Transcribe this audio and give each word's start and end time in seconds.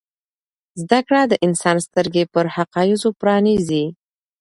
زده 0.81 0.99
کړه 1.07 1.21
د 1.27 1.33
انسان 1.45 1.77
سترګې 1.87 2.23
پر 2.33 2.45
حقایضو 2.55 3.09
پرانیزي. 3.21 3.85